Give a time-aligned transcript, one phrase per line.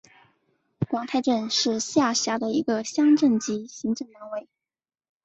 [0.89, 4.47] 广太镇是下辖的一个乡镇级行政单位。